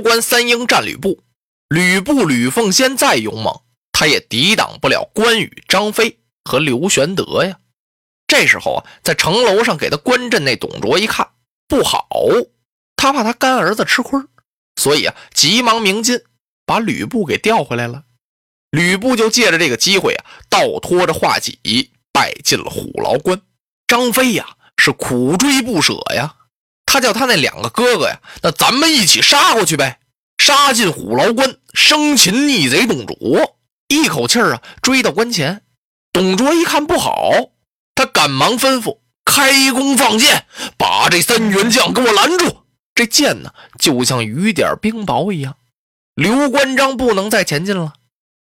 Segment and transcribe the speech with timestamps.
[0.00, 1.22] 关三英战吕布，
[1.68, 7.58] 吕布吕奉先再勇猛，他也抵挡不了关羽、张飞和刘玄德呀。
[8.26, 11.30] 这时候啊，在城楼上给他关阵那董卓一看
[11.66, 12.08] 不好，
[12.96, 14.20] 他怕他干儿子吃亏，
[14.76, 16.22] 所以啊，急忙鸣金，
[16.66, 18.04] 把吕布给调回来了。
[18.70, 23.40] 吕布就借着这个机会啊，倒拖着画戟败进了虎牢关。
[23.86, 26.36] 张飞呀，是苦追不舍呀。
[26.90, 30.00] 他叫他那两个哥哥呀，那咱们一起杀过去呗！
[30.38, 33.58] 杀进虎牢关，生擒逆贼董卓，
[33.88, 35.62] 一口气儿啊追到关前。
[36.12, 37.50] 董卓一看不好，
[37.94, 40.46] 他赶忙吩咐开弓放箭，
[40.78, 42.64] 把这三员将给我拦住。
[42.94, 45.56] 这箭呢，就像雨点冰雹一样。
[46.14, 47.92] 刘关张不能再前进了。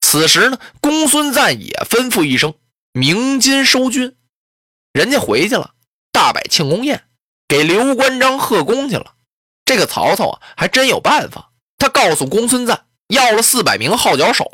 [0.00, 2.54] 此时呢，公孙瓒也吩咐一声
[2.92, 4.14] 鸣金收军，
[4.92, 5.72] 人家回去了，
[6.12, 7.02] 大摆庆功宴。
[7.50, 9.14] 给刘关张贺功去了。
[9.64, 11.50] 这个曹操啊，还真有办法。
[11.78, 14.48] 他告诉公孙瓒，要了四百名号角手，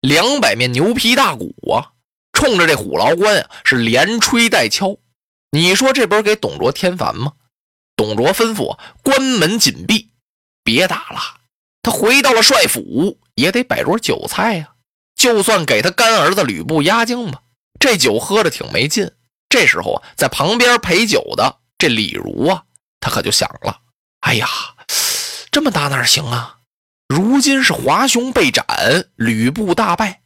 [0.00, 1.92] 两百面牛皮大鼓啊，
[2.32, 4.96] 冲着这虎牢关啊是连吹带敲。
[5.50, 7.34] 你说这不是给董卓添烦吗？
[7.94, 10.08] 董卓吩咐关门紧闭，
[10.64, 11.20] 别打了。
[11.82, 14.70] 他回到了帅府，也得摆桌酒菜呀。
[15.14, 17.42] 就算给他干儿子吕布压惊吧，
[17.78, 19.12] 这酒喝着挺没劲。
[19.50, 21.59] 这时候啊，在旁边陪酒的。
[21.80, 22.64] 这李儒啊，
[23.00, 23.80] 他可就想了：
[24.20, 24.46] 哎呀，
[25.50, 26.58] 这么打哪行啊？
[27.08, 28.64] 如今是华雄被斩，
[29.16, 30.20] 吕布大败，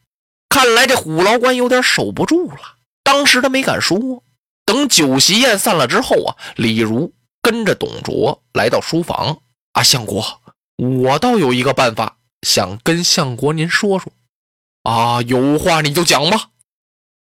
[0.48, 2.59] 看来这虎牢关有点守不住了。
[3.04, 4.25] 当时他没敢说。
[4.66, 9.38] 等酒席宴散了之后啊，李儒跟着董卓来到书房
[9.75, 10.41] 啊，相国，
[10.76, 14.12] 我倒有一个办法，想跟相国您说说。
[14.82, 16.48] 啊，有话你就讲吧。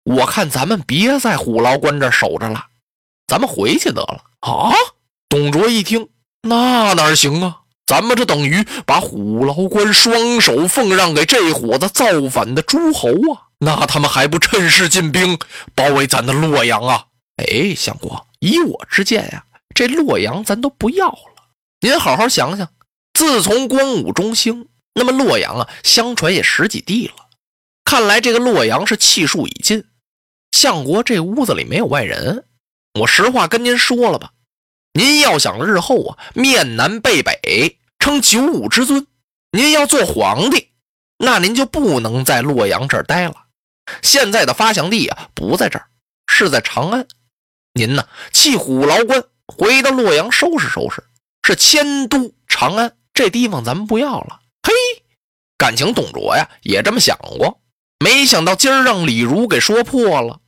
[0.05, 2.65] 我看咱们别在虎牢关这守着了。
[3.33, 4.75] 咱们回去得了啊！
[5.27, 6.07] 董卓一听，
[6.43, 7.61] 那哪行啊？
[7.83, 13.49] 咱们这等于把虎牢关双手奉让给这伙子造反的诸侯啊！
[13.57, 15.39] 那他们还不趁势进兵
[15.73, 17.05] 包围咱的洛阳啊？
[17.37, 19.43] 哎，相国，以我之见呀，
[19.73, 21.49] 这洛阳咱都不要了。
[21.81, 22.69] 您好好想想，
[23.15, 27.15] 自从光武中兴，那么洛阳啊，相传也十几地了。
[27.83, 29.85] 看来这个洛阳是气数已尽。
[30.51, 32.45] 相国这屋子里没有外人。
[32.99, 34.33] 我实话跟您说了吧，
[34.93, 39.07] 您要想日后啊面南背北，称九五之尊，
[39.51, 40.69] 您要做皇帝，
[41.17, 43.35] 那您就不能在洛阳这儿待了。
[44.03, 45.87] 现在的发祥地啊不在这儿，
[46.27, 47.07] 是在长安。
[47.73, 51.03] 您呢弃虎牢关，回到洛阳收拾收拾，
[51.47, 52.95] 是迁都长安。
[53.11, 54.41] 这地方咱们不要了。
[54.61, 54.71] 嘿，
[55.57, 57.59] 感情董卓呀也这么想过，
[57.99, 60.41] 没想到今儿让李儒给说破了。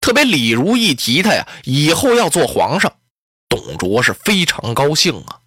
[0.00, 2.92] 特别李儒一提他呀，以后要做皇上，
[3.48, 5.40] 董卓是非常高兴啊。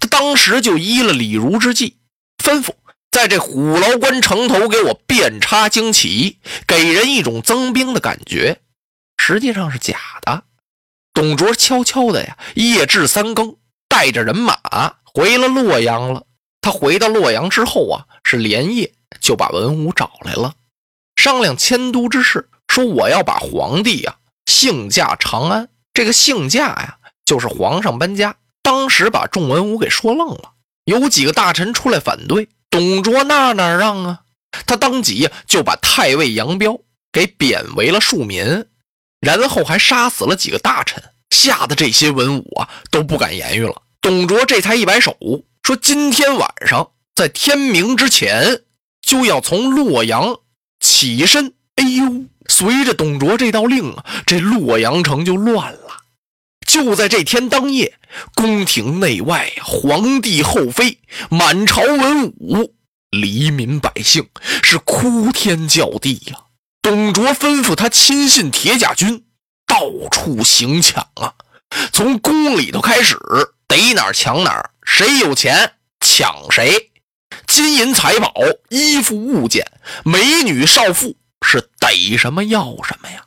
[0.00, 1.96] 他当时就依了李儒之计，
[2.42, 2.74] 吩咐
[3.10, 8.60] 在这虎牢关城头给我遍插旌旗，给人一种增兵的感觉，
[9.16, 10.44] 实际上是假的。
[11.14, 13.56] 董卓悄悄的呀，夜至三更，
[13.88, 14.58] 带着人马
[15.04, 16.24] 回了洛阳了。
[16.60, 20.54] 他回到洛阳之后啊，是连夜就把文武找来了，
[21.16, 22.48] 商量迁都之事。
[22.70, 24.14] 说我要把皇帝呀
[24.46, 28.36] 幸驾长安，这个幸驾呀就是皇上搬家。
[28.62, 30.52] 当时把众文武给说愣了，
[30.84, 32.48] 有几个大臣出来反对。
[32.70, 34.20] 董卓那哪让啊？
[34.66, 36.78] 他当即就把太尉杨彪
[37.10, 38.66] 给贬为了庶民，
[39.20, 43.82] 然后还杀死了几个大臣，吓得这些文武啊都不敢言语了。
[44.00, 45.16] 董卓这才一摆手
[45.64, 48.62] 说：“今天晚上在天明之前
[49.02, 50.36] 就要从洛阳
[50.78, 52.26] 起身。”哎呦！
[52.60, 56.02] 随着董卓这道令啊，这洛阳城就乱了。
[56.66, 57.98] 就在这天当夜，
[58.34, 60.98] 宫廷内外皇帝后妃、
[61.30, 62.74] 满朝文武、
[63.08, 64.28] 黎民百姓
[64.62, 66.34] 是哭天叫地呀。
[66.82, 69.24] 董卓吩咐他亲信铁甲军
[69.66, 71.32] 到处行抢啊，
[71.94, 73.16] 从宫里头开始，
[73.66, 76.90] 逮哪儿抢哪儿，谁有钱抢谁。
[77.46, 78.34] 金银财宝、
[78.68, 79.64] 衣服物件、
[80.04, 81.16] 美女少妇，
[81.50, 83.24] 是逮什么要什么呀！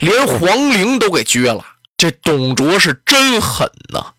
[0.00, 1.64] 连皇陵都给撅了。
[1.96, 4.12] 这董卓是真狠呐！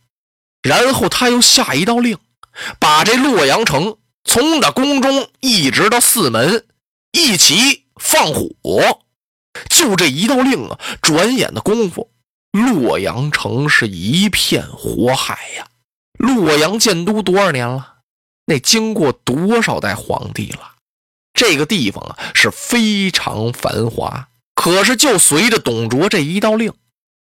[0.63, 2.17] 然后他又下一道令，
[2.79, 6.65] 把这洛阳城从那宫中一直到四门
[7.11, 8.99] 一起放火。
[9.69, 12.11] 就这一道令啊，转眼的功夫，
[12.51, 15.67] 洛阳城是一片火海呀！
[16.17, 17.97] 洛阳建都多少年了？
[18.47, 20.76] 那经过多少代皇帝了？
[21.37, 26.73] 这个地方啊是非常繁华，可是就随着董卓这一道令，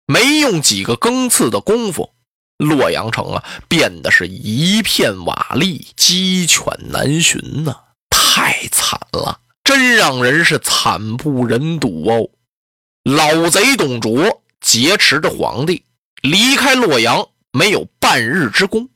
[0.04, 2.10] 没用几个更次的功夫，
[2.58, 7.72] 洛阳城啊变得是一片瓦砾，鸡犬难寻呐，
[8.10, 12.28] 太惨了，真让人是惨不忍睹哦！
[13.04, 15.84] 老贼董卓劫持着皇帝，
[16.20, 18.88] 离开洛阳没有半日之功。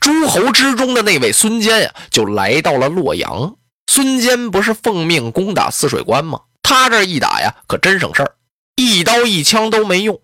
[0.00, 3.58] 诸侯之中的那位孙坚呀，就来到了洛阳。
[3.86, 6.42] 孙坚不是奉命攻打泗水关吗？
[6.62, 8.36] 他这一打呀，可真省事儿，
[8.74, 10.20] 一刀一枪都没用。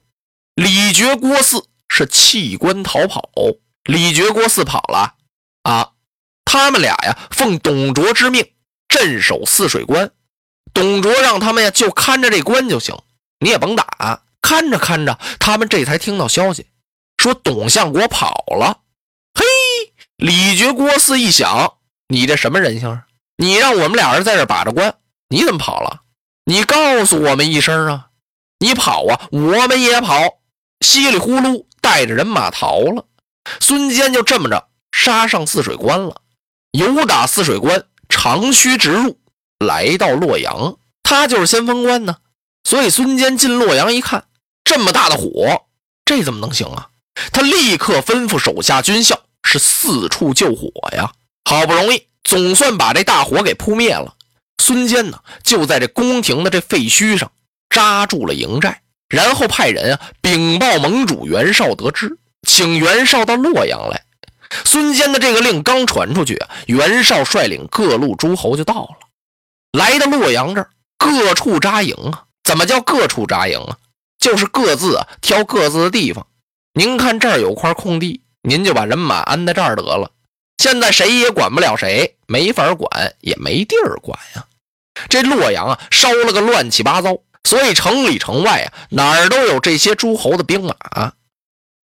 [0.57, 3.31] 李傕、郭汜是弃关逃跑。
[3.85, 5.15] 李傕、郭汜跑了
[5.63, 5.93] 啊，
[6.45, 8.45] 他们俩呀，奉董卓之命
[8.89, 10.11] 镇守泗水关。
[10.75, 12.99] 董卓让他们呀，就看着这关就行，
[13.39, 14.23] 你也甭打。
[14.41, 16.67] 看着看着，他们这才听到消息，
[17.19, 18.81] 说董相国跑了。
[19.35, 19.45] 嘿
[20.17, 21.75] 李傕、郭汜一想，
[22.09, 23.07] 你这什么人性啊？
[23.43, 24.95] 你让我们俩人在这把着关，
[25.29, 26.03] 你怎么跑了？
[26.45, 28.07] 你告诉我们一声啊！
[28.61, 30.15] 你跑啊，我们也跑，
[30.81, 33.05] 稀里呼噜带着人马逃了。
[33.59, 36.21] 孙坚就这么着杀上泗水关了，
[36.71, 39.19] 由打泗水关长驱直入，
[39.59, 40.77] 来到洛阳。
[41.03, 42.19] 他就是先锋官呢，
[42.63, 44.27] 所以孙坚进洛阳一看，
[44.63, 45.67] 这么大的火，
[46.05, 46.91] 这怎么能行啊？
[47.33, 49.19] 他立刻吩咐手下军校。
[49.45, 51.11] 是四处救火呀，
[51.53, 54.15] 好不容易总算把这大火给扑灭了。
[54.57, 57.31] 孙坚呢，就在这宫廷的这废墟上
[57.69, 62.17] 扎住了营寨，然后派人啊禀报盟主袁绍得知，
[62.49, 64.03] 请袁绍到洛阳来。
[64.65, 68.97] 孙坚的这个令刚传出去，袁绍率领各路诸侯就到了，
[69.73, 72.25] 来到洛阳这儿，各处扎营啊。
[72.45, 73.77] 怎么叫各处扎营啊？
[74.19, 76.27] 就是各自挑各自的地方。
[76.73, 78.23] 您看这儿有块空地。
[78.43, 80.11] 您就把人马安在这儿得了。
[80.59, 84.45] 现在谁也管不了谁，没法管，也没地儿管呀。
[85.09, 90.75] 这洛阳啊，烧了个乱七八糟，所以城里城外啊，哪儿都有这些诸侯的兵马。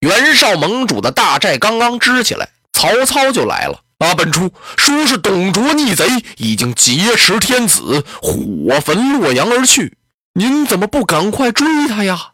[0.00, 3.82] 袁绍盟主的大寨刚刚支起来，曹操就来了。
[3.98, 6.06] 啊，本初说是董卓逆贼
[6.36, 9.96] 已经劫持天子，火焚洛阳而去，
[10.34, 12.32] 您怎么不赶快追他呀？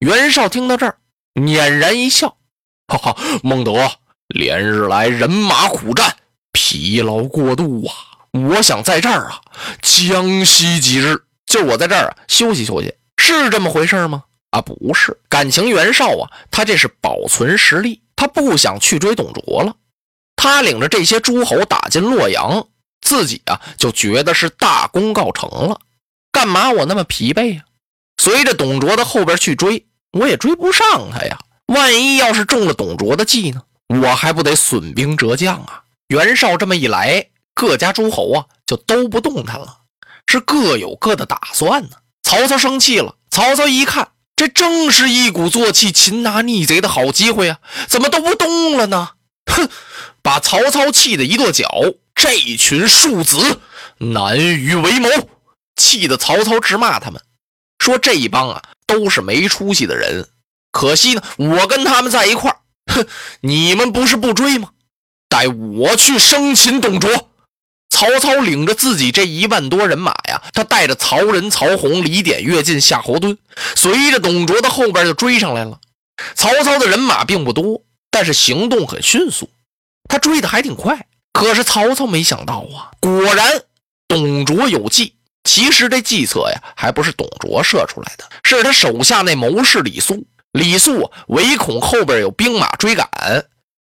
[0.00, 0.96] 袁绍听到这儿，
[1.34, 2.36] 捻然一笑。
[2.88, 3.92] 哈哈，孟德，
[4.28, 6.16] 连日来人马苦战，
[6.52, 7.94] 疲劳过度啊！
[8.32, 9.40] 我想在这儿啊，
[9.80, 11.22] 江西几日。
[11.46, 14.24] 就我在这儿啊，休息休息，是这么回事吗？
[14.50, 19.74] 啊，不是，感情袁绍啊，他这是保存实力，他不想去追董卓了。
[20.36, 22.66] 他领着这些诸侯打进洛阳，
[23.00, 25.80] 自己啊就觉得是大功告成了。
[26.30, 27.62] 干嘛我那么疲惫呀？
[28.18, 31.38] 随着董卓的后边去追，我也追不上他呀。
[31.68, 33.62] 万一要是中了董卓的计呢？
[33.88, 35.82] 我还不得损兵折将啊！
[36.08, 39.78] 袁绍这么一来，各家诸侯啊就都不动弹了，
[40.26, 41.96] 是各有各的打算呢。
[42.22, 47.58] 曹操生气了，曹操一看，这正是一鼓作气擒拿逆贼的好机会啊！
[47.86, 49.10] 怎么都不动了呢？
[49.50, 49.68] 哼！
[50.20, 51.66] 把曹操气得一跺脚，
[52.14, 53.60] 这群庶子
[53.98, 55.08] 难于为谋，
[55.76, 57.22] 气得曹操直骂他们，
[57.78, 60.28] 说这一帮啊都是没出息的人。
[60.70, 62.57] 可惜呢，我跟他们在一块儿，
[63.42, 64.70] 你们不是不追吗？
[65.28, 67.28] 待我去生擒董卓。
[67.90, 73.38] 曹操领着自己这一万多人马呀，他带着曹仁、曹洪、李典、乐进、夏侯惇，
[73.74, 75.80] 随着董卓的后边就追上来了。
[76.34, 79.48] 曹操的人马并不多，但是行动很迅速，
[80.08, 81.06] 他追的还挺快。
[81.32, 83.62] 可是曹操没想到啊，果然
[84.06, 85.14] 董卓有计。
[85.44, 90.26] 其实这计策呀，还不是董卓设出来的，是他手下那谋士李肃。
[90.52, 93.08] 李肃唯恐后边有兵马追赶，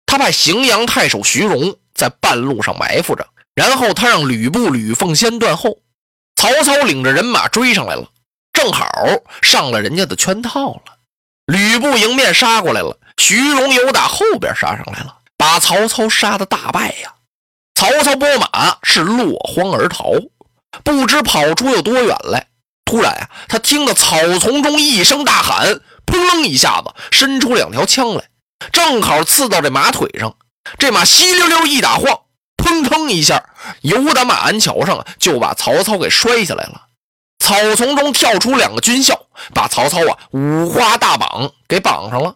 [0.06, 5.78] 他派荥阳太守徐荣在半路上埋伏着，然后他让吕布、吕奉先断后。
[6.36, 8.08] 曹操领着人马追上来了，
[8.54, 8.88] 正好
[9.42, 10.82] 上了人家的圈套了。
[11.46, 17.14] 吕布迎面杀过来了，徐荣又打后边杀上来了，把曹操杀的大败呀！
[17.76, 20.14] 曹操拨马是落荒而逃，
[20.84, 22.48] 不知跑出有多远来。
[22.92, 25.80] 突然啊，他听到草丛中一声大喊。
[26.06, 28.26] 扑棱一下子，伸出两条枪来，
[28.74, 30.36] 正好刺到这马腿上。
[30.78, 32.24] 这马稀溜溜一打晃，
[32.58, 33.42] 砰腾一下，
[33.80, 36.82] 由打马鞍桥上就把曹操给摔下来了。
[37.40, 39.18] 草丛中跳出两个军校，
[39.54, 42.36] 把曹操啊五花大绑给绑上了。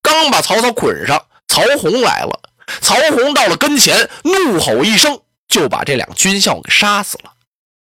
[0.00, 2.40] 刚把曹操捆上，曹洪来了。
[2.80, 7.32] 曹洪到了跟前，怒吼一声，就把这两军校给杀死了。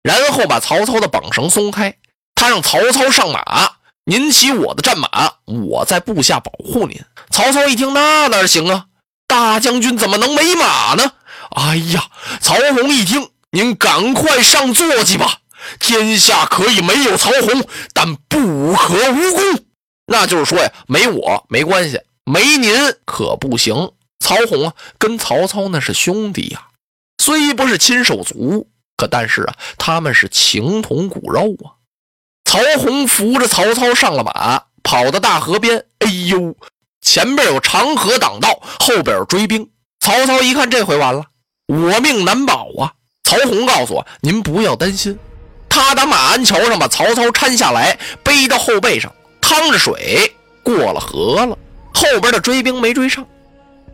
[0.03, 1.97] 然后把曹操的绑绳松开，
[2.43, 7.01] 他让曹操上马，您骑我的战马，我在部下保护您。
[7.31, 8.87] 曹操一听，那哪行啊？
[9.29, 11.13] 大将军怎么能没马呢？
[11.51, 12.11] 哎呀！
[12.41, 15.39] 曹洪一听，您赶快上坐骑吧。
[15.79, 19.65] 天下可以没有曹洪，但不可无功。
[20.07, 23.93] 那就是说呀，没我没关系，没您可不行。
[24.19, 26.67] 曹洪啊，跟曹操那是兄弟呀，
[27.23, 31.79] 虽不是亲手足，可但是啊，他们是情同骨肉啊。
[32.53, 35.87] 曹洪扶着曹操上了马，跑到大河边。
[36.01, 36.55] 哎呦，
[37.01, 39.67] 前边有长河挡道，后边有追兵。
[40.01, 41.25] 曹操一看，这回完了，
[41.67, 42.93] 我命难保啊！
[43.25, 45.19] 曹洪告诉我，您不要担心。
[45.71, 50.31] 他打马鞍桥上把曹操搀下来，背到后背上，趟着水
[50.63, 51.57] 过了河了。
[51.95, 53.27] 后边的追兵没追上。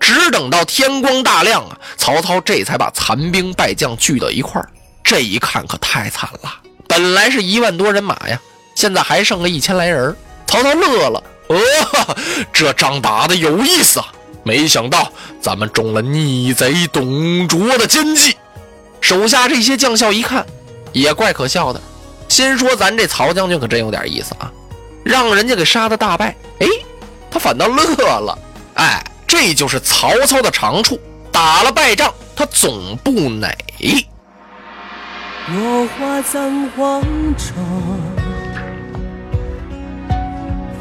[0.00, 4.68] 只等到天光大亮啊，曹操这才把残兵败将聚到一块儿。
[5.04, 6.52] 这一看可太惨了，
[6.88, 8.40] 本来是一万多人马呀，
[8.74, 10.16] 现在还剩个一千来人。
[10.46, 12.16] 曹操乐了，哦，
[12.52, 14.06] 这仗打的有意思啊！
[14.42, 18.34] 没想到咱们中了逆贼董卓的奸计。
[19.00, 20.44] 手下这些将校一看，
[20.92, 21.80] 也怪可笑的，
[22.28, 24.50] 心说咱这曹将军可真有点意思啊，
[25.04, 26.66] 让人家给杀的大败，哎，
[27.30, 28.38] 他反倒乐了，
[28.74, 29.04] 哎。
[29.30, 30.98] 这就是曹操的长处，
[31.30, 33.54] 打了败仗，他总不馁。
[35.54, 37.00] 落花葬黄
[37.38, 37.54] 冢，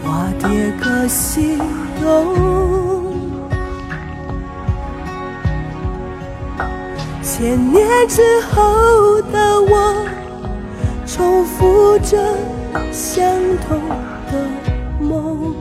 [0.04, 0.50] 花蝶
[0.82, 1.58] 各西
[2.02, 3.16] 东。
[7.22, 8.22] 千年之
[8.52, 10.06] 后的我，
[11.06, 12.18] 重复着
[12.92, 13.26] 相
[13.70, 13.80] 同
[14.30, 14.34] 的
[15.00, 15.56] 梦。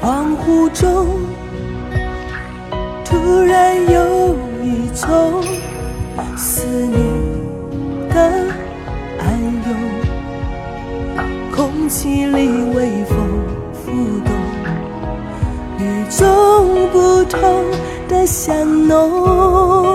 [0.00, 1.06] 恍惚中，
[3.04, 4.33] 突然有
[4.94, 5.42] 从
[6.36, 6.96] 思念
[8.08, 8.14] 的
[9.18, 9.26] 暗
[9.66, 9.74] 涌，
[11.52, 13.16] 空气里微风
[13.72, 13.90] 浮
[14.24, 14.32] 动，
[15.80, 17.64] 与众不同
[18.08, 19.93] 的香浓，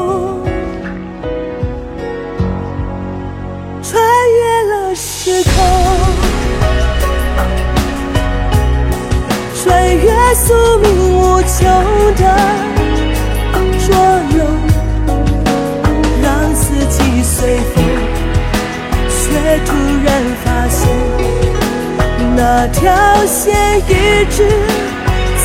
[22.61, 22.91] 那条
[23.25, 23.55] 线
[23.87, 24.45] 一直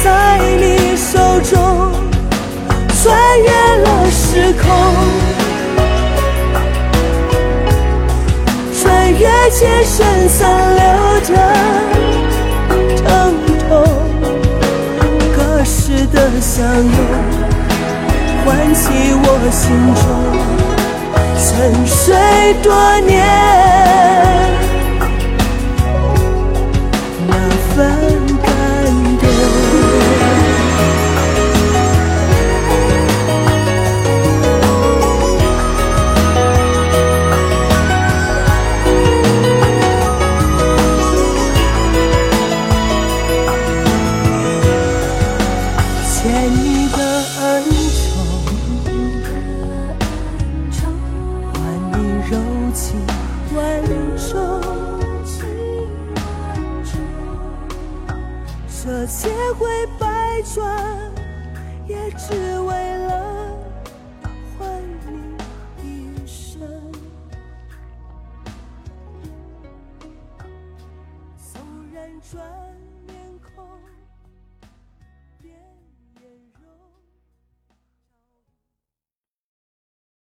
[0.03, 1.93] 在你手中，
[3.01, 3.49] 穿越
[3.85, 4.67] 了时空，
[8.83, 10.83] 穿越千山散流
[11.31, 11.33] 的
[13.07, 13.07] 疼
[13.69, 13.71] 痛。
[15.37, 16.99] 隔世的相拥，
[18.45, 18.91] 唤起
[19.23, 19.63] 我心
[20.03, 20.03] 中
[21.39, 21.47] 沉
[21.87, 21.97] 睡
[22.61, 22.75] 多
[23.07, 23.15] 年
[58.85, 59.67] 这千回
[59.99, 60.63] 百转，
[61.87, 63.14] 也只为了